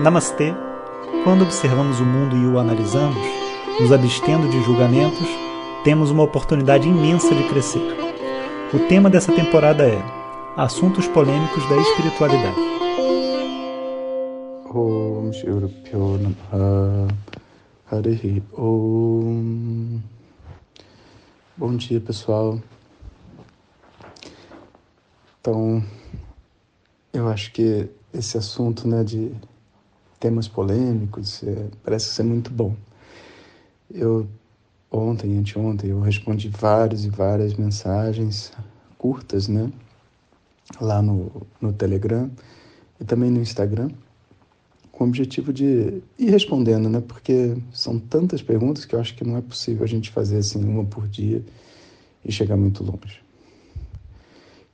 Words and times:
Namastê! 0.00 0.54
Quando 1.24 1.42
observamos 1.42 1.98
o 1.98 2.04
mundo 2.04 2.36
e 2.36 2.46
o 2.46 2.56
analisamos, 2.56 3.18
nos 3.80 3.90
abstendo 3.90 4.48
de 4.48 4.62
julgamentos, 4.62 5.26
temos 5.82 6.12
uma 6.12 6.22
oportunidade 6.22 6.88
imensa 6.88 7.34
de 7.34 7.48
crescer. 7.48 7.82
O 8.72 8.78
tema 8.86 9.10
dessa 9.10 9.32
temporada 9.32 9.84
é 9.84 10.00
Assuntos 10.56 11.08
Polêmicos 11.08 11.68
da 11.68 11.76
Espiritualidade. 11.78 12.60
Om 14.72 15.32
Om 18.56 20.00
Bom 21.56 21.76
dia, 21.76 22.00
pessoal. 22.00 22.60
Então, 25.40 25.82
eu 27.12 27.28
acho 27.28 27.50
que 27.50 27.88
esse 28.14 28.38
assunto 28.38 28.86
né, 28.86 29.02
de 29.02 29.32
temas 30.18 30.48
polêmicos 30.48 31.42
é, 31.44 31.68
parece 31.82 32.06
ser 32.06 32.22
muito 32.22 32.50
bom. 32.50 32.74
Eu 33.90 34.28
ontem, 34.90 35.36
anteontem, 35.38 35.90
eu 35.90 36.00
respondi 36.00 36.48
várias 36.48 37.04
e 37.04 37.10
várias 37.10 37.54
mensagens 37.54 38.52
curtas, 38.96 39.48
né? 39.48 39.70
Lá 40.80 41.00
no, 41.00 41.30
no 41.60 41.72
Telegram 41.72 42.30
e 43.00 43.04
também 43.04 43.30
no 43.30 43.40
Instagram, 43.40 43.90
com 44.90 45.04
o 45.04 45.08
objetivo 45.08 45.52
de 45.52 46.02
ir 46.18 46.30
respondendo, 46.30 46.88
né? 46.88 47.00
Porque 47.00 47.56
são 47.72 47.98
tantas 47.98 48.42
perguntas 48.42 48.84
que 48.84 48.94
eu 48.94 49.00
acho 49.00 49.14
que 49.14 49.24
não 49.24 49.36
é 49.36 49.40
possível 49.40 49.84
a 49.84 49.88
gente 49.88 50.10
fazer 50.10 50.38
assim 50.38 50.62
uma 50.64 50.84
por 50.84 51.06
dia 51.06 51.42
e 52.24 52.32
chegar 52.32 52.56
muito 52.56 52.82
longe. 52.82 53.22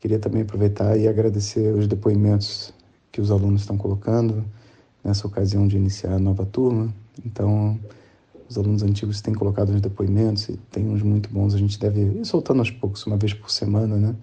Queria 0.01 0.19
também 0.19 0.43
aproveitar 0.43 0.99
e 0.99 1.09
agradecer 1.09 1.73
os 1.75 1.87
depoimentos 1.87 2.73
que 3.11 3.21
os 3.21 3.31
alunos 3.31 3.63
estão 3.63 3.77
colocando 3.77 4.45
nessa 5.05 5.27
ocasião 5.27 5.69
de 5.69 5.77
iniciar 5.77 6.15
a 6.15 6.19
nova 6.19 6.47
turma. 6.47 6.93
Então, 7.25 7.79
os 8.49 8.57
alunos 8.57 8.83
antigos 8.83 9.21
têm 9.21 9.35
colocado 9.35 9.71
uns 9.71 9.81
depoimentos 9.81 10.49
e 10.49 10.57
tem 10.71 10.89
uns 10.89 11.03
muito 11.03 11.29
bons. 11.29 11.55
A 11.55 11.59
gente 11.59 11.79
deve 11.79 12.01
ir 12.01 12.25
soltando 12.25 12.61
aos 12.61 12.71
poucos, 12.71 13.07
uma 13.07 13.17
vez 13.17 13.35
por 13.35 13.51
semana, 13.51 13.97
né? 13.97 14.17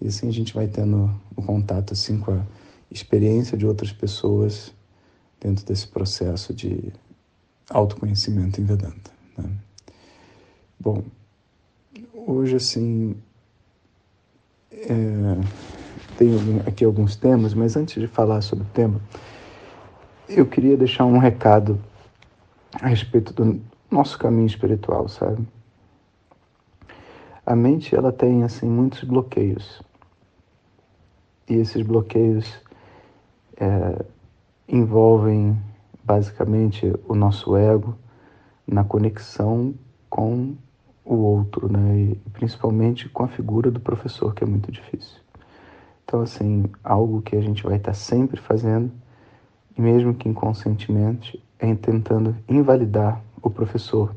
E 0.00 0.08
assim 0.08 0.28
a 0.28 0.32
gente 0.32 0.54
vai 0.54 0.66
tendo 0.66 1.10
o 1.36 1.42
contato 1.42 1.92
assim 1.92 2.18
com 2.18 2.32
a 2.32 2.46
experiência 2.90 3.56
de 3.56 3.66
outras 3.66 3.92
pessoas 3.92 4.72
dentro 5.40 5.64
desse 5.64 5.86
processo 5.86 6.54
de 6.54 6.92
autoconhecimento 7.68 8.60
em 8.60 8.64
Vedanta. 8.64 9.10
Né? 9.36 9.50
Bom, 10.78 11.02
hoje 12.14 12.56
assim 12.56 13.14
é, 14.72 15.36
tenho 16.16 16.38
aqui 16.66 16.84
alguns 16.84 17.16
temas, 17.16 17.52
mas 17.54 17.76
antes 17.76 18.00
de 18.00 18.08
falar 18.08 18.40
sobre 18.40 18.64
o 18.64 18.68
tema, 18.68 19.00
eu 20.38 20.46
queria 20.46 20.76
deixar 20.76 21.04
um 21.04 21.18
recado 21.18 21.78
a 22.80 22.86
respeito 22.86 23.32
do 23.32 23.60
nosso 23.90 24.18
caminho 24.18 24.46
espiritual, 24.46 25.08
sabe? 25.08 25.46
A 27.44 27.56
mente 27.56 27.96
ela 27.96 28.12
tem 28.12 28.44
assim 28.44 28.68
muitos 28.68 29.02
bloqueios 29.02 29.82
e 31.48 31.54
esses 31.54 31.82
bloqueios 31.82 32.60
é, 33.56 34.04
envolvem 34.68 35.60
basicamente 36.04 36.92
o 37.08 37.14
nosso 37.14 37.56
ego 37.56 37.96
na 38.66 38.84
conexão 38.84 39.74
com 40.08 40.54
o 41.04 41.16
outro, 41.16 41.70
né? 41.70 41.98
E 41.98 42.14
principalmente 42.32 43.08
com 43.08 43.24
a 43.24 43.28
figura 43.28 43.68
do 43.68 43.80
professor, 43.80 44.32
que 44.32 44.44
é 44.44 44.46
muito 44.46 44.70
difícil. 44.70 45.18
Então, 46.04 46.20
assim, 46.20 46.66
algo 46.84 47.20
que 47.20 47.36
a 47.36 47.40
gente 47.40 47.64
vai 47.64 47.76
estar 47.76 47.94
sempre 47.94 48.40
fazendo, 48.40 48.92
mesmo 49.80 50.14
que 50.14 50.28
inconscientemente, 50.28 51.42
é 51.58 51.74
tentando 51.74 52.36
invalidar 52.48 53.20
o 53.42 53.50
professor. 53.50 54.14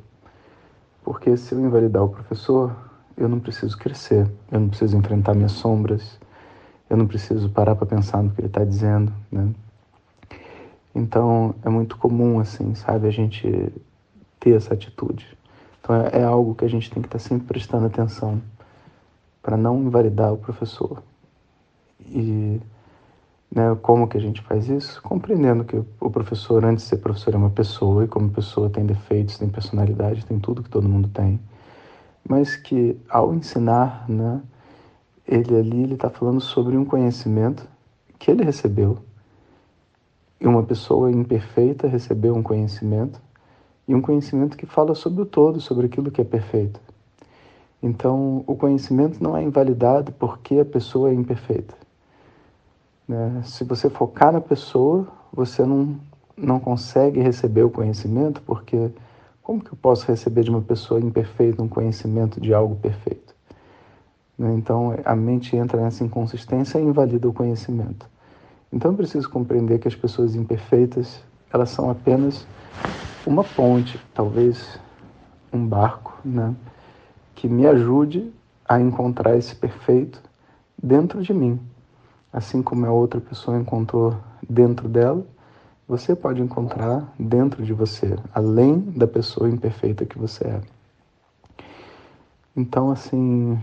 Porque 1.04 1.36
se 1.38 1.54
eu 1.54 1.60
invalidar 1.60 2.04
o 2.04 2.10
professor, 2.10 2.76
eu 3.18 3.28
não 3.28 3.40
preciso 3.40 3.78
crescer, 3.78 4.30
eu 4.52 4.60
não 4.60 4.70
preciso 4.70 4.98
enfrentar 4.98 5.34
minhas 5.34 5.54
sombras, 5.54 6.20
eu 6.90 6.98
não 6.98 7.08
preciso 7.08 7.50
parar 7.50 7.76
para 7.76 7.86
pensar 7.86 8.22
no 8.22 8.32
que 8.32 8.42
ele 8.42 8.48
está 8.48 8.64
dizendo, 8.64 9.12
né? 9.32 9.50
Então, 10.96 11.56
é 11.64 11.70
muito 11.70 11.98
comum, 11.98 12.40
assim, 12.40 12.76
sabe, 12.76 13.08
a 13.08 13.12
gente 13.12 13.74
ter 14.40 14.56
essa 14.56 14.74
atitude. 14.74 15.38
Então 15.80 15.96
é, 15.96 16.22
é 16.22 16.24
algo 16.24 16.56
que 16.56 16.66
a 16.66 16.70
gente 16.70 16.90
tem 16.92 17.02
que 17.02 17.08
estar 17.08 17.20
sempre 17.20 17.48
prestando 17.48 17.86
atenção 17.86 18.42
para 19.42 19.58
não 19.58 19.82
invalidar 19.82 20.34
o 20.34 20.38
professor. 20.38 21.02
E 22.00 22.62
né, 23.54 23.78
como 23.84 24.08
que 24.08 24.18
a 24.18 24.20
gente 24.20 24.42
faz 24.42 24.68
isso? 24.68 25.00
Compreendendo 25.04 25.64
que 25.64 25.80
o 26.00 26.10
professor, 26.10 26.66
antes 26.66 26.86
de 26.86 26.90
ser 26.90 26.98
professor, 26.98 27.36
é 27.36 27.38
uma 27.38 27.52
pessoa, 27.52 28.04
e 28.04 28.08
como 28.08 28.30
pessoa 28.32 28.68
tem 28.68 28.84
defeitos, 28.84 29.38
tem 29.38 29.48
personalidade, 29.48 30.26
tem 30.26 30.40
tudo 30.40 30.64
que 30.64 30.70
todo 30.70 30.90
mundo 30.90 31.08
tem. 31.10 31.40
Mas 32.28 32.56
que 32.56 32.98
ao 33.08 33.34
ensinar, 33.34 34.10
né, 34.10 34.42
ele 35.28 35.56
ali 35.56 35.84
ele 35.84 35.94
está 35.94 36.10
falando 36.10 36.42
sobre 36.42 36.76
um 36.76 36.84
conhecimento 36.84 37.68
que 38.18 38.32
ele 38.32 38.44
recebeu. 38.44 38.98
E 40.42 40.48
uma 40.48 40.64
pessoa 40.64 41.12
imperfeita 41.12 41.88
recebeu 41.88 42.36
um 42.36 42.42
conhecimento 42.42 43.22
e 43.88 43.94
um 43.94 44.02
conhecimento 44.02 44.58
que 44.58 44.66
fala 44.66 44.96
sobre 44.96 45.22
o 45.22 45.26
todo, 45.26 45.62
sobre 45.62 45.86
aquilo 45.86 46.10
que 46.10 46.22
é 46.22 46.24
perfeito. 46.24 46.80
Então, 47.82 48.44
o 48.48 48.56
conhecimento 48.56 49.22
não 49.22 49.38
é 49.38 49.44
invalidado 49.44 50.12
porque 50.14 50.58
a 50.58 50.66
pessoa 50.66 51.12
é 51.12 51.14
imperfeita. 51.14 51.83
Né? 53.08 53.42
Se 53.44 53.64
você 53.64 53.90
focar 53.90 54.32
na 54.32 54.42
pessoa, 54.42 55.08
você 55.32 55.66
não, 55.66 55.98
não 56.38 56.60
consegue 56.60 57.20
receber 57.20 57.64
o 57.64 57.70
conhecimento, 57.70 58.42
porque 58.42 58.92
como 59.42 59.64
que 59.64 59.72
eu 59.72 59.78
posso 59.82 60.06
receber 60.08 60.44
de 60.44 60.50
uma 60.50 60.62
pessoa 60.62 61.00
imperfeita 61.00 61.62
um 61.62 61.68
conhecimento 61.68 62.40
de 62.40 62.54
algo 62.54 62.76
perfeito? 62.76 63.36
Né? 64.38 64.54
Então, 64.56 64.96
a 65.04 65.16
mente 65.16 65.56
entra 65.56 65.82
nessa 65.82 66.04
inconsistência 66.04 66.80
e 66.80 66.84
invalida 66.84 67.28
o 67.28 67.34
conhecimento. 67.34 68.08
Então, 68.72 68.92
eu 68.92 68.98
preciso 68.98 69.30
compreender 69.30 69.80
que 69.80 69.88
as 69.88 69.96
pessoas 69.96 70.36
imperfeitas, 70.36 71.22
elas 71.52 71.70
são 71.70 71.90
apenas 71.90 72.48
uma 73.26 73.44
ponte, 73.44 74.00
talvez 74.14 74.80
um 75.52 75.66
barco, 75.66 76.18
né, 76.26 76.56
que 77.36 77.48
me 77.48 77.68
ajude 77.68 78.34
a 78.68 78.80
encontrar 78.80 79.38
esse 79.38 79.56
perfeito 79.56 80.22
dentro 80.82 81.22
de 81.22 81.34
mim. 81.34 81.60
Assim 82.34 82.64
como 82.64 82.86
a 82.86 82.92
outra 82.92 83.22
pessoa 83.22 83.60
encontrou 83.60 84.18
dentro 84.50 84.90
dela, 84.90 85.24
você 85.88 86.16
pode 86.16 86.42
encontrar 86.42 87.14
dentro 87.20 87.64
de 87.64 87.72
você, 87.74 88.18
além 88.34 88.80
da 88.80 89.06
pessoa 89.06 89.48
imperfeita 89.48 90.06
que 90.06 90.18
você 90.18 90.46
é. 90.46 90.62
Então, 92.56 92.90
assim, 92.90 93.62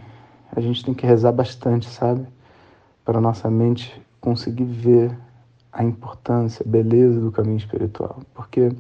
a 0.54 0.60
gente 0.60 0.84
tem 0.84 0.94
que 0.94 1.04
rezar 1.04 1.32
bastante, 1.32 1.88
sabe? 1.88 2.26
Para 3.04 3.20
nossa 3.20 3.50
mente 3.50 4.00
conseguir 4.20 4.64
ver 4.64 5.18
a 5.72 5.82
importância, 5.82 6.64
a 6.64 6.68
beleza 6.68 7.20
do 7.20 7.32
caminho 7.32 7.56
espiritual. 7.56 8.20
Porque 8.34 8.72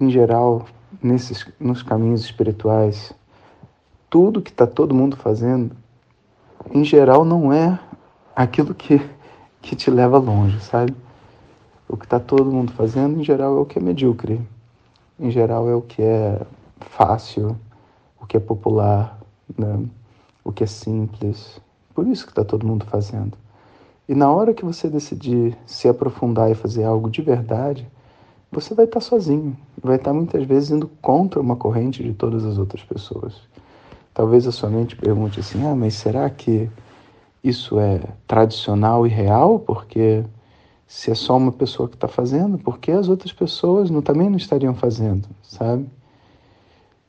em 0.00 0.10
geral, 0.10 0.66
nesses, 1.02 1.46
nos 1.58 1.82
caminhos 1.82 2.22
espirituais, 2.22 3.14
tudo 4.10 4.42
que 4.42 4.50
está 4.50 4.66
todo 4.66 4.94
mundo 4.94 5.16
fazendo, 5.16 5.74
em 6.70 6.84
geral, 6.84 7.24
não 7.24 7.52
é 7.52 7.78
aquilo 8.36 8.74
que, 8.74 9.00
que 9.62 9.74
te 9.74 9.90
leva 9.90 10.18
longe, 10.18 10.60
sabe? 10.60 10.94
O 11.88 11.96
que 11.96 12.04
está 12.04 12.20
todo 12.20 12.44
mundo 12.44 12.72
fazendo, 12.72 13.18
em 13.18 13.24
geral, 13.24 13.56
é 13.56 13.60
o 13.60 13.64
que 13.64 13.78
é 13.78 13.82
medíocre. 13.82 14.40
Em 15.18 15.30
geral, 15.30 15.66
é 15.70 15.74
o 15.74 15.80
que 15.80 16.02
é 16.02 16.38
fácil, 16.80 17.56
o 18.20 18.26
que 18.26 18.36
é 18.36 18.40
popular, 18.40 19.18
né? 19.56 19.86
o 20.44 20.52
que 20.52 20.64
é 20.64 20.66
simples. 20.66 21.58
Por 21.94 22.06
isso 22.06 22.26
que 22.26 22.32
está 22.32 22.44
todo 22.44 22.66
mundo 22.66 22.84
fazendo. 22.84 23.38
E 24.06 24.14
na 24.14 24.30
hora 24.30 24.52
que 24.52 24.64
você 24.64 24.88
decidir 24.88 25.56
se 25.64 25.88
aprofundar 25.88 26.50
e 26.50 26.54
fazer 26.54 26.84
algo 26.84 27.08
de 27.08 27.22
verdade, 27.22 27.88
você 28.52 28.74
vai 28.74 28.84
estar 28.84 29.00
sozinho, 29.00 29.56
vai 29.82 29.96
estar 29.96 30.12
muitas 30.12 30.44
vezes 30.44 30.70
indo 30.70 30.88
contra 31.00 31.40
uma 31.40 31.56
corrente 31.56 32.02
de 32.04 32.12
todas 32.12 32.44
as 32.44 32.58
outras 32.58 32.82
pessoas. 32.84 33.40
Talvez 34.14 34.46
a 34.46 34.52
sua 34.52 34.70
mente 34.70 34.94
pergunte 34.94 35.40
assim: 35.40 35.66
ah, 35.66 35.74
mas 35.74 35.94
será 35.94 36.28
que 36.30 36.70
isso 37.48 37.78
é 37.78 38.00
tradicional 38.26 39.06
e 39.06 39.10
real? 39.10 39.60
Porque 39.60 40.24
se 40.86 41.10
é 41.10 41.14
só 41.14 41.36
uma 41.36 41.52
pessoa 41.52 41.88
que 41.88 41.94
está 41.94 42.08
fazendo, 42.08 42.58
por 42.58 42.78
que 42.78 42.90
as 42.90 43.08
outras 43.08 43.32
pessoas 43.32 43.90
não, 43.90 44.02
também 44.02 44.28
não 44.28 44.36
estariam 44.36 44.74
fazendo, 44.74 45.28
sabe? 45.42 45.86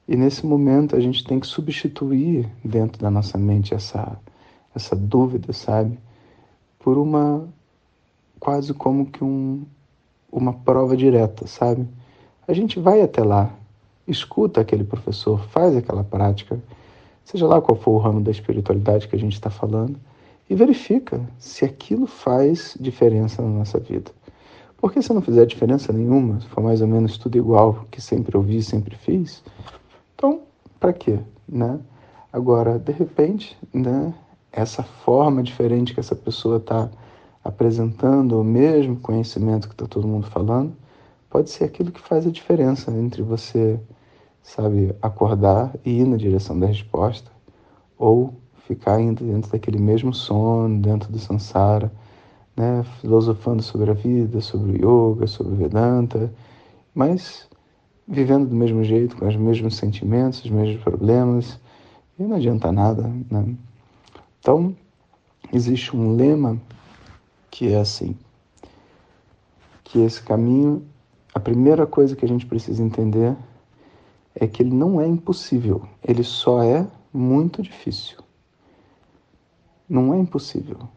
E 0.07 0.15
nesse 0.15 0.45
momento 0.45 0.95
a 0.95 0.99
gente 0.99 1.23
tem 1.23 1.39
que 1.39 1.47
substituir 1.47 2.49
dentro 2.63 3.01
da 3.01 3.11
nossa 3.11 3.37
mente 3.37 3.73
essa, 3.73 4.17
essa 4.75 4.95
dúvida, 4.95 5.51
sabe? 5.53 5.99
Por 6.79 6.97
uma 6.97 7.47
quase 8.39 8.73
como 8.73 9.05
que 9.05 9.23
um, 9.23 9.65
uma 10.31 10.53
prova 10.53 10.95
direta, 10.95 11.47
sabe? 11.47 11.87
A 12.47 12.53
gente 12.53 12.79
vai 12.79 13.01
até 13.01 13.23
lá, 13.23 13.53
escuta 14.07 14.61
aquele 14.61 14.83
professor, 14.83 15.39
faz 15.49 15.75
aquela 15.75 16.03
prática, 16.03 16.59
seja 17.25 17.45
lá 17.45 17.61
qual 17.61 17.77
for 17.77 17.91
o 17.91 17.97
ramo 17.97 18.21
da 18.21 18.31
espiritualidade 18.31 19.07
que 19.07 19.15
a 19.15 19.19
gente 19.19 19.33
está 19.33 19.49
falando, 19.49 19.99
e 20.49 20.55
verifica 20.55 21.21
se 21.37 21.65
aquilo 21.65 22.07
faz 22.07 22.77
diferença 22.79 23.41
na 23.41 23.49
nossa 23.49 23.79
vida. 23.79 24.11
Porque 24.77 25.01
se 25.01 25.11
não 25.11 25.21
fizer 25.21 25.45
diferença 25.45 25.91
nenhuma, 25.91 26.39
se 26.39 26.47
for 26.47 26.63
mais 26.63 26.81
ou 26.81 26.87
menos 26.87 27.17
tudo 27.17 27.37
igual 27.37 27.85
que 27.89 27.99
sempre 27.99 28.37
ouvi, 28.37 28.61
sempre 28.61 28.95
fiz, 28.95 29.43
então 30.15 30.41
para 30.79 30.93
quê, 30.93 31.19
né? 31.47 31.79
Agora, 32.31 32.77
de 32.77 32.91
repente, 32.91 33.57
né, 33.73 34.13
essa 34.51 34.83
forma 34.83 35.41
diferente 35.41 35.93
que 35.93 35.99
essa 35.99 36.15
pessoa 36.15 36.57
está 36.57 36.89
apresentando, 37.43 38.39
o 38.39 38.43
mesmo 38.43 38.97
conhecimento 38.97 39.67
que 39.67 39.73
está 39.73 39.87
todo 39.87 40.07
mundo 40.07 40.27
falando, 40.27 40.75
pode 41.29 41.49
ser 41.49 41.63
aquilo 41.63 41.91
que 41.91 42.01
faz 42.01 42.27
a 42.27 42.31
diferença 42.31 42.91
entre 42.91 43.23
você, 43.23 43.79
sabe, 44.41 44.95
acordar 45.01 45.73
e 45.83 46.01
ir 46.01 46.05
na 46.05 46.17
direção 46.17 46.59
da 46.59 46.67
resposta, 46.67 47.31
ou 47.97 48.33
ficar 48.67 48.99
indo 48.99 49.23
dentro 49.23 49.49
daquele 49.49 49.79
mesmo 49.79 50.13
sono, 50.13 50.81
dentro 50.81 51.09
do 51.09 51.17
samsara, 51.17 51.91
né, 52.55 52.83
filosofando 52.99 53.63
sobre 53.63 53.89
a 53.89 53.93
vida, 53.93 54.41
sobre 54.41 54.71
o 54.71 55.13
yoga, 55.13 55.25
sobre 55.25 55.53
o 55.53 55.55
Vedanta, 55.55 56.33
mas 56.93 57.47
vivendo 58.05 58.49
do 58.49 58.55
mesmo 58.55 58.83
jeito, 58.83 59.15
com 59.15 59.25
os 59.25 59.35
mesmos 59.35 59.77
sentimentos, 59.77 60.43
os 60.43 60.51
mesmos 60.51 60.81
problemas, 60.83 61.59
e 62.19 62.23
não 62.23 62.35
adianta 62.35 62.71
nada. 62.71 63.09
Né? 63.31 63.55
Então, 64.39 64.75
existe 65.53 65.95
um 65.95 66.15
lema 66.15 66.59
que 67.49 67.71
é 67.71 67.79
assim, 67.79 68.15
que 69.83 69.99
esse 69.99 70.21
caminho, 70.21 70.83
a 71.33 71.39
primeira 71.39 71.87
coisa 71.87 72.15
que 72.15 72.25
a 72.25 72.27
gente 72.27 72.45
precisa 72.45 72.83
entender 72.83 73.33
é 74.35 74.45
que 74.45 74.61
ele 74.61 74.73
não 74.73 74.99
é 74.99 75.07
impossível, 75.07 75.87
ele 76.05 76.23
só 76.23 76.61
é 76.61 76.85
muito 77.13 77.61
difícil. 77.61 78.26
Não 79.89 80.13
é 80.13 80.17
impossível 80.17 80.87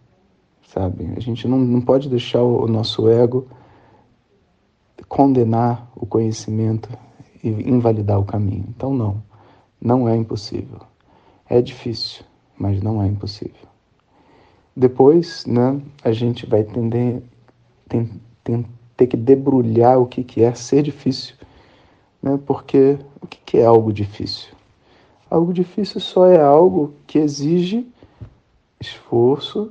sabe? 0.73 1.13
A 1.17 1.21
gente 1.21 1.49
não, 1.49 1.59
não 1.59 1.81
pode 1.81 2.09
deixar 2.09 2.43
o 2.43 2.67
nosso 2.67 3.09
ego 3.09 3.47
condenar 5.09 5.91
o 5.97 6.07
conhecimento 6.07 6.89
e 7.43 7.49
invalidar 7.49 8.19
o 8.21 8.25
caminho. 8.25 8.67
Então, 8.69 8.95
não, 8.95 9.23
não 9.81 10.09
é 10.09 10.17
impossível. 10.17 10.81
É 11.49 11.61
difícil, 11.61 12.25
mas 12.57 12.81
não 12.81 13.03
é 13.03 13.07
impossível. 13.07 13.69
Depois, 14.77 15.45
né, 15.47 15.81
a 16.05 16.13
gente 16.13 16.47
vai 16.47 16.63
tender, 16.63 17.23
tem, 17.89 18.09
tem, 18.45 18.65
ter 18.97 19.07
que 19.09 19.17
debrulhar 19.17 19.99
o 19.99 20.07
que, 20.07 20.23
que 20.23 20.43
é 20.43 20.55
ser 20.55 20.83
difícil. 20.83 21.35
Né? 22.23 22.39
Porque 22.47 22.99
o 23.21 23.27
que, 23.27 23.39
que 23.45 23.59
é 23.59 23.65
algo 23.65 23.93
difícil? 23.93 24.51
Algo 25.29 25.53
difícil 25.53 26.01
só 26.01 26.27
é 26.27 26.41
algo 26.41 26.95
que 27.07 27.19
exige 27.19 27.87
esforço, 28.81 29.71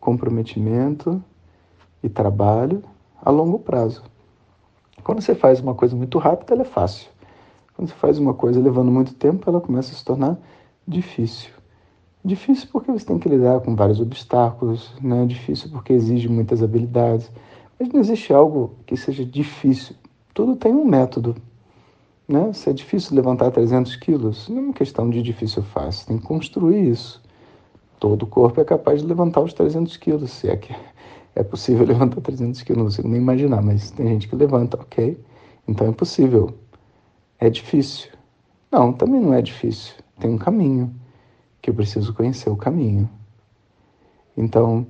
comprometimento 0.00 1.22
e 2.02 2.08
trabalho 2.08 2.82
a 3.20 3.30
longo 3.30 3.58
prazo. 3.58 4.04
Quando 5.02 5.20
você 5.20 5.34
faz 5.34 5.60
uma 5.60 5.74
coisa 5.74 5.96
muito 5.96 6.18
rápida, 6.18 6.54
ela 6.54 6.62
é 6.62 6.66
fácil. 6.66 7.10
Quando 7.74 7.88
você 7.88 7.94
faz 7.94 8.18
uma 8.18 8.32
coisa 8.32 8.60
levando 8.60 8.90
muito 8.90 9.14
tempo, 9.14 9.48
ela 9.50 9.60
começa 9.60 9.92
a 9.92 9.96
se 9.96 10.04
tornar 10.04 10.38
difícil. 10.86 11.50
Difícil 12.24 12.68
porque 12.72 12.90
você 12.90 13.04
tem 13.04 13.18
que 13.18 13.28
lidar 13.28 13.60
com 13.60 13.76
vários 13.76 14.00
obstáculos, 14.00 14.92
né? 15.00 15.26
Difícil 15.26 15.70
porque 15.70 15.92
exige 15.92 16.28
muitas 16.28 16.62
habilidades. 16.62 17.30
Mas 17.78 17.88
não 17.88 18.00
existe 18.00 18.32
algo 18.32 18.74
que 18.86 18.96
seja 18.96 19.24
difícil. 19.24 19.94
Tudo 20.32 20.56
tem 20.56 20.72
um 20.72 20.84
método. 20.84 21.36
Né? 22.26 22.52
Se 22.52 22.70
é 22.70 22.72
difícil 22.72 23.14
levantar 23.14 23.50
300 23.50 23.94
quilos, 23.96 24.48
não 24.48 24.58
é 24.58 24.60
uma 24.60 24.72
questão 24.72 25.08
de 25.08 25.22
difícil 25.22 25.62
ou 25.62 25.68
fácil. 25.68 26.06
Tem 26.06 26.18
que 26.18 26.26
construir 26.26 26.88
isso. 26.88 27.22
Todo 27.98 28.24
o 28.24 28.26
corpo 28.26 28.60
é 28.60 28.64
capaz 28.64 29.00
de 29.00 29.06
levantar 29.06 29.40
os 29.40 29.52
300 29.52 29.96
quilos, 29.96 30.30
se 30.30 30.48
é 30.48 30.56
que 30.56 30.74
é 31.34 31.42
possível 31.42 31.84
levantar 31.86 32.20
300 32.20 32.62
quilos, 32.62 32.78
não 32.78 32.86
consigo 32.86 33.08
nem 33.08 33.20
imaginar, 33.20 33.62
mas 33.62 33.90
tem 33.90 34.08
gente 34.08 34.28
que 34.28 34.36
levanta, 34.36 34.76
ok? 34.76 35.18
Então 35.66 35.88
é 35.88 35.92
possível. 35.92 36.54
É 37.38 37.50
difícil? 37.50 38.10
Não, 38.70 38.92
também 38.92 39.20
não 39.20 39.34
é 39.34 39.42
difícil. 39.42 39.94
Tem 40.18 40.30
um 40.30 40.38
caminho, 40.38 40.94
que 41.60 41.70
eu 41.70 41.74
preciso 41.74 42.14
conhecer 42.14 42.48
o 42.48 42.56
caminho. 42.56 43.08
Então, 44.36 44.86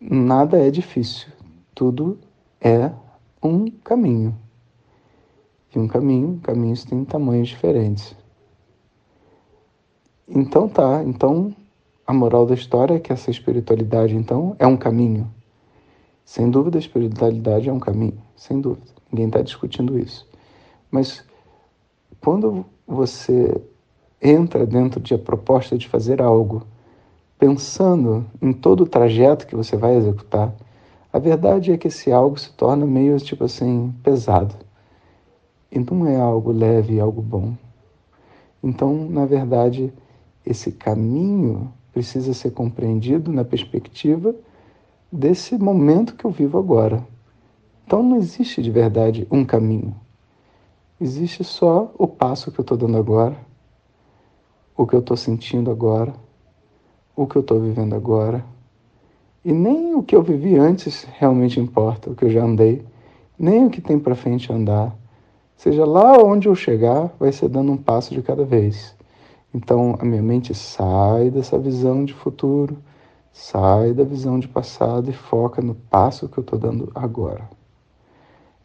nada 0.00 0.58
é 0.58 0.70
difícil, 0.70 1.28
tudo 1.74 2.18
é 2.60 2.90
um 3.42 3.70
caminho. 3.70 4.36
E 5.74 5.78
um 5.78 5.86
caminho, 5.86 6.40
caminhos 6.42 6.84
têm 6.84 7.04
tamanhos 7.04 7.48
diferentes. 7.48 8.16
Então 10.26 10.68
tá, 10.68 11.02
então 11.04 11.54
a 12.10 12.12
moral 12.12 12.44
da 12.44 12.54
história 12.54 12.94
é 12.94 12.98
que 12.98 13.12
essa 13.12 13.30
espiritualidade, 13.30 14.16
então, 14.16 14.56
é 14.58 14.66
um 14.66 14.76
caminho. 14.76 15.32
Sem 16.24 16.50
dúvida, 16.50 16.76
a 16.76 16.80
espiritualidade 16.80 17.68
é 17.68 17.72
um 17.72 17.78
caminho, 17.78 18.20
sem 18.34 18.60
dúvida. 18.60 18.88
Ninguém 19.12 19.28
está 19.28 19.40
discutindo 19.40 19.96
isso. 19.96 20.28
Mas 20.90 21.24
quando 22.20 22.66
você 22.84 23.62
entra 24.20 24.66
dentro 24.66 24.98
de 24.98 25.14
a 25.14 25.18
proposta 25.18 25.78
de 25.78 25.86
fazer 25.86 26.20
algo, 26.20 26.66
pensando 27.38 28.26
em 28.42 28.52
todo 28.52 28.80
o 28.80 28.88
trajeto 28.88 29.46
que 29.46 29.54
você 29.54 29.76
vai 29.76 29.94
executar, 29.94 30.52
a 31.12 31.18
verdade 31.20 31.70
é 31.70 31.78
que 31.78 31.86
esse 31.86 32.10
algo 32.10 32.36
se 32.36 32.50
torna 32.54 32.84
meio 32.84 33.16
tipo 33.18 33.44
assim 33.44 33.94
pesado. 34.02 34.56
E 35.70 35.78
não 35.78 36.08
é 36.08 36.16
algo 36.16 36.50
leve, 36.50 36.98
algo 36.98 37.22
bom. 37.22 37.54
Então, 38.60 39.08
na 39.08 39.24
verdade, 39.26 39.92
esse 40.44 40.72
caminho 40.72 41.72
precisa 41.92 42.32
ser 42.32 42.52
compreendido 42.52 43.32
na 43.32 43.44
perspectiva 43.44 44.34
desse 45.10 45.58
momento 45.58 46.14
que 46.14 46.24
eu 46.24 46.30
vivo 46.30 46.58
agora. 46.58 47.04
Então 47.84 48.02
não 48.02 48.16
existe 48.16 48.62
de 48.62 48.70
verdade 48.70 49.26
um 49.30 49.44
caminho. 49.44 49.94
Existe 51.00 51.42
só 51.42 51.92
o 51.98 52.06
passo 52.06 52.52
que 52.52 52.60
eu 52.60 52.62
estou 52.62 52.76
dando 52.76 52.96
agora, 52.96 53.36
o 54.76 54.86
que 54.86 54.94
eu 54.94 55.00
estou 55.00 55.16
sentindo 55.16 55.70
agora, 55.70 56.14
o 57.16 57.26
que 57.26 57.36
eu 57.36 57.40
estou 57.40 57.58
vivendo 57.58 57.94
agora. 57.94 58.44
E 59.44 59.52
nem 59.52 59.94
o 59.94 60.02
que 60.02 60.14
eu 60.14 60.22
vivi 60.22 60.56
antes 60.56 61.04
realmente 61.18 61.58
importa, 61.58 62.10
o 62.10 62.14
que 62.14 62.26
eu 62.26 62.30
já 62.30 62.44
andei, 62.44 62.84
nem 63.38 63.64
o 63.64 63.70
que 63.70 63.80
tem 63.80 63.98
para 63.98 64.14
frente 64.14 64.52
andar. 64.52 64.94
Seja 65.56 65.84
lá 65.84 66.18
onde 66.22 66.48
eu 66.48 66.54
chegar, 66.54 67.14
vai 67.18 67.32
ser 67.32 67.48
dando 67.48 67.72
um 67.72 67.76
passo 67.76 68.14
de 68.14 68.22
cada 68.22 68.44
vez. 68.44 68.94
Então 69.52 69.96
a 69.98 70.04
minha 70.04 70.22
mente 70.22 70.54
sai 70.54 71.30
dessa 71.30 71.58
visão 71.58 72.04
de 72.04 72.14
futuro, 72.14 72.78
sai 73.32 73.92
da 73.92 74.04
visão 74.04 74.38
de 74.38 74.46
passado 74.46 75.10
e 75.10 75.12
foca 75.12 75.60
no 75.60 75.74
passo 75.74 76.28
que 76.28 76.38
eu 76.38 76.42
estou 76.42 76.58
dando 76.58 76.90
agora. 76.94 77.48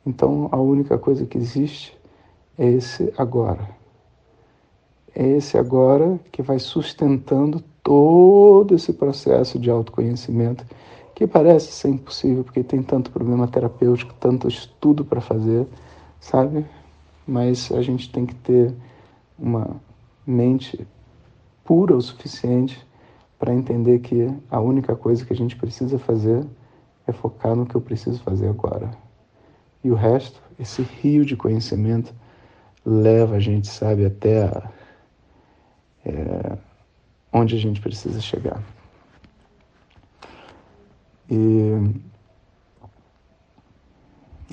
Então 0.06 0.48
a 0.52 0.58
única 0.58 0.98
coisa 0.98 1.26
que 1.26 1.38
existe 1.38 1.98
é 2.58 2.70
esse 2.70 3.12
agora. 3.18 3.68
É 5.16 5.26
esse 5.26 5.58
agora 5.58 6.20
que 6.32 6.42
vai 6.42 6.60
sustentando 6.60 7.64
todo 7.82 8.76
esse 8.76 8.94
processo 8.94 9.58
de 9.58 9.70
autoconhecimento 9.70 10.66
que 11.16 11.26
parece 11.26 11.72
ser 11.72 11.90
impossível 11.90 12.44
porque 12.44 12.62
tem 12.62 12.84
tanto 12.84 13.10
problema 13.10 13.48
terapêutico, 13.48 14.14
tanto 14.20 14.50
estudo 14.50 15.06
para 15.06 15.22
fazer, 15.22 15.66
sabe? 16.20 16.66
Mas 17.26 17.72
a 17.72 17.82
gente 17.82 18.12
tem 18.12 18.26
que 18.26 18.36
ter 18.36 18.74
uma 19.40 19.80
mente 20.26 20.88
pura 21.64 21.96
o 21.96 22.02
suficiente 22.02 22.86
para 23.38 23.54
entender 23.54 24.00
que 24.00 24.34
a 24.50 24.60
única 24.60 24.96
coisa 24.96 25.26
que 25.26 25.34
a 25.34 25.36
gente 25.36 25.56
precisa 25.56 26.00
fazer 26.00 26.46
é 27.08 27.12
focar 27.12 27.56
no 27.56 27.66
que 27.66 27.76
eu 27.76 27.82
preciso 27.82 28.22
fazer 28.24 28.48
agora. 28.48 28.92
E 29.84 29.92
o 29.92 29.96
resto, 29.96 30.42
esse 30.60 30.82
rio 30.82 31.26
de 31.26 31.36
conhecimento, 31.36 32.14
leva 32.86 33.36
a 33.36 33.40
gente, 33.40 33.68
sabe, 33.68 34.06
até 34.06 34.46
a, 34.46 34.72
é, 36.06 36.58
onde 37.32 37.56
a 37.56 37.60
gente 37.60 37.82
precisa 37.82 38.22
chegar. 38.22 38.64
E 41.30 41.72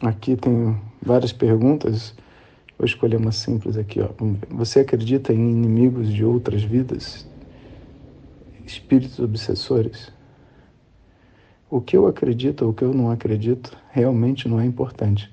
aqui 0.03 0.37
tem 0.37 0.81
várias 1.03 1.33
perguntas 1.33 2.15
Vou 2.83 2.89
escolher 2.89 3.15
uma 3.15 3.31
simples 3.31 3.77
aqui. 3.77 4.01
Ó. 4.01 4.09
Você 4.51 4.81
acredita 4.81 5.33
em 5.33 5.37
inimigos 5.39 6.13
de 6.13 6.25
outras 6.25 6.65
vidas? 6.65 7.25
Espíritos 8.67 9.21
obsessores? 9.21 10.11
O 11.71 11.81
que 11.81 11.97
eu 11.97 12.09
acredito 12.09 12.63
ou 12.63 12.73
o 12.73 12.75
que 12.75 12.83
eu 12.83 12.93
não 12.93 13.09
acredito 13.09 13.79
realmente 13.93 14.49
não 14.49 14.59
é 14.59 14.67
importante. 14.67 15.33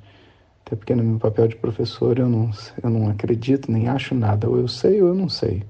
Até 0.64 0.76
porque 0.76 0.94
no 0.94 1.04
meu 1.04 1.18
papel 1.18 1.48
de 1.48 1.56
professor 1.56 2.20
eu 2.20 2.30
não, 2.30 2.52
eu 2.84 2.88
não 2.88 3.10
acredito 3.10 3.72
nem 3.72 3.88
acho 3.88 4.14
nada. 4.14 4.48
Ou 4.48 4.60
eu 4.60 4.68
sei 4.68 5.02
ou 5.02 5.08
eu 5.08 5.16
não 5.16 5.28
sei. 5.28 5.64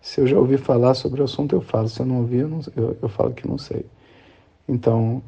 Se 0.00 0.20
eu 0.20 0.26
já 0.28 0.38
ouvi 0.38 0.56
falar 0.56 0.94
sobre 0.94 1.20
o 1.20 1.24
assunto, 1.24 1.52
eu 1.52 1.60
falo. 1.60 1.88
Se 1.88 1.98
eu 1.98 2.06
não 2.06 2.18
ouvi, 2.18 2.36
eu, 2.36 2.48
não, 2.48 2.60
eu, 2.76 2.96
eu 3.02 3.08
falo 3.08 3.32
que 3.32 3.44
não 3.44 3.58
sei. 3.58 3.84
Então, 4.68 5.20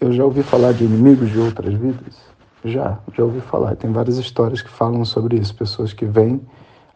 eu 0.00 0.10
já 0.10 0.24
ouvi 0.24 0.42
falar 0.42 0.72
de 0.72 0.84
inimigos 0.84 1.30
de 1.30 1.38
outras 1.38 1.74
vidas? 1.74 2.34
Já, 2.64 2.98
já 3.14 3.22
ouvi 3.22 3.40
falar. 3.40 3.76
Tem 3.76 3.92
várias 3.92 4.16
histórias 4.16 4.62
que 4.62 4.70
falam 4.70 5.04
sobre 5.04 5.36
isso. 5.36 5.54
Pessoas 5.54 5.92
que 5.92 6.04
vêm 6.04 6.40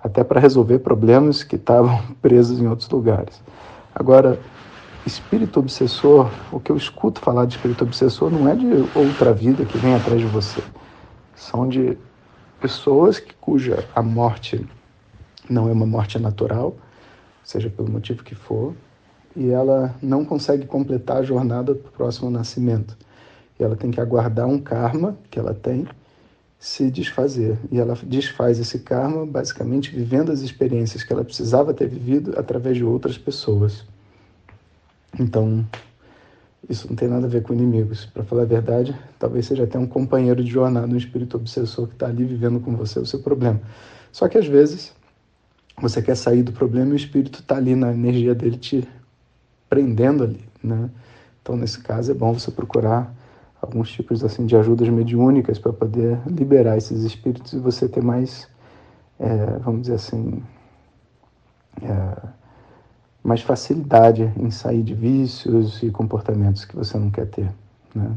até 0.03 0.25
para 0.25 0.41
resolver 0.41 0.79
problemas 0.79 1.43
que 1.43 1.57
estavam 1.57 2.01
presos 2.23 2.61
em 2.61 2.67
outros 2.67 2.89
lugares. 2.89 3.43
Agora, 3.95 4.39
espírito 5.05 5.61
obsessor, 5.61 6.31
o 6.53 6.61
que 6.61 6.71
eu 6.71 6.77
escuto 6.77 7.21
falar 7.21 7.45
de 7.47 7.57
espírito 7.57 7.85
obsessor 7.85 8.31
não 8.31 8.49
é 8.49 8.55
de 8.55 8.67
outra 8.95 9.33
vida 9.33 9.65
que 9.65 9.77
vem 9.79 9.95
atrás 9.95 10.21
de 10.21 10.27
você. 10.27 10.63
São 11.35 11.69
de 11.69 11.99
pessoas 12.61 13.19
que, 13.19 13.35
cuja 13.35 13.85
a 13.95 14.03
morte 14.03 14.67
não 15.49 15.69
é 15.69 15.73
uma 15.73 15.87
morte 15.87 16.19
natural, 16.19 16.77
seja 17.43 17.71
pelo 17.71 17.91
motivo 17.91 18.23
que 18.23 18.35
for, 18.35 18.75
e 19.35 19.51
ela 19.51 19.95
não 20.03 20.25
consegue 20.25 20.67
completar 20.67 21.19
a 21.19 21.23
jornada 21.23 21.75
para 21.75 21.89
o 21.89 21.93
próximo 21.93 22.31
nascimento. 22.31 22.97
Ela 23.59 23.77
tem 23.77 23.91
que 23.91 24.01
aguardar 24.01 24.47
um 24.47 24.59
karma 24.59 25.17
que 25.31 25.39
ela 25.39 25.55
tem 25.55 25.87
se 26.59 26.91
desfazer. 26.91 27.59
E 27.71 27.79
ela 27.79 27.95
desfaz 28.03 28.59
esse 28.59 28.81
karma 28.81 29.25
basicamente 29.25 29.95
vivendo 29.95 30.33
as 30.33 30.41
experiências 30.41 31.03
que 31.03 31.13
ela 31.13 31.25
precisava 31.25 31.73
ter 31.73 31.89
vivido 31.89 32.35
através 32.37 32.77
de 32.77 32.85
outras 32.85 33.17
pessoas. 33.17 33.85
Então, 35.19 35.65
isso 36.69 36.89
não 36.89 36.97
tem 36.97 37.09
nada 37.09 37.27
a 37.27 37.31
ver 37.31 37.43
com 37.43 37.53
inimigos. 37.53 38.07
Para 38.07 38.25
falar 38.25 38.43
a 38.43 38.47
verdade, 38.47 38.95
talvez 39.19 39.47
seja 39.47 39.65
até 39.65 39.79
um 39.79 39.87
companheiro 39.87 40.43
de 40.43 40.51
jornada, 40.51 40.93
um 40.93 40.97
espírito 40.97 41.37
obsessor 41.37 41.87
que 41.87 41.95
está 41.95 42.07
ali 42.07 42.25
vivendo 42.25 42.61
com 42.61 42.75
você 42.75 42.99
o 42.99 43.07
seu 43.07 43.21
problema. 43.21 43.61
Só 44.13 44.29
que 44.29 44.37
às 44.37 44.47
vezes 44.47 44.93
você 45.81 46.03
quer 46.03 46.17
sair 46.17 46.43
do 46.43 46.53
problema 46.53 46.91
e 46.91 46.93
o 46.95 46.97
espírito 46.97 47.41
está 47.41 47.57
ali 47.57 47.75
na 47.75 47.93
energia 47.93 48.35
dele 48.35 48.57
te 48.57 48.87
prendendo 49.69 50.25
ali, 50.25 50.41
né? 50.63 50.91
Então, 51.41 51.57
nesse 51.57 51.79
caso, 51.79 52.11
é 52.11 52.15
bom 52.15 52.33
você 52.33 52.51
procurar 52.51 53.15
alguns 53.61 53.91
tipos 53.91 54.25
assim 54.25 54.47
de 54.47 54.57
ajudas 54.57 54.89
mediúnicas 54.89 55.59
para 55.59 55.73
poder 55.73 56.19
liberar 56.27 56.77
esses 56.77 57.03
espíritos 57.03 57.53
e 57.53 57.59
você 57.59 57.89
ter 57.89 58.03
mais, 58.03 58.49
é, 59.19 59.59
vamos 59.59 59.83
dizer 59.83 59.95
assim, 59.95 60.43
é, 61.83 62.29
mais 63.23 63.43
facilidade 63.43 64.33
em 64.37 64.51
sair 64.51 64.83
de 64.83 64.95
vícios 64.95 65.83
e 65.83 65.91
comportamentos 65.91 66.65
que 66.65 66.77
você 66.77 66.97
não 66.99 67.11
quer 67.11 67.27
ter. 67.27 67.51
Né? 67.95 68.11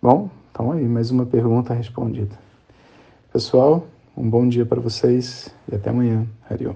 Bom, 0.00 0.30
então 0.50 0.72
aí, 0.72 0.84
mais 0.84 1.10
uma 1.10 1.26
pergunta 1.26 1.74
respondida. 1.74 2.36
Pessoal, 3.32 3.84
um 4.16 4.28
bom 4.28 4.46
dia 4.46 4.64
para 4.64 4.80
vocês 4.80 5.52
e 5.70 5.74
até 5.74 5.90
amanhã. 5.90 6.26
Hariom. 6.48 6.74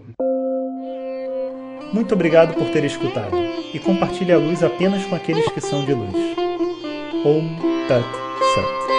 Muito 1.93 2.13
obrigado 2.13 2.55
por 2.55 2.69
ter 2.71 2.85
escutado 2.85 3.37
e 3.73 3.79
compartilhe 3.79 4.33
a 4.33 4.39
luz 4.39 4.63
apenas 4.63 5.05
com 5.07 5.15
aqueles 5.15 5.49
que 5.53 5.61
são 5.61 5.85
de 5.85 5.95
luz. 5.95 6.48
Om 7.25 7.57
Tat 7.89 8.05
Sat. 8.55 8.98